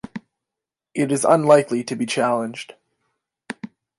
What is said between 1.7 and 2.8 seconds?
to be challenged.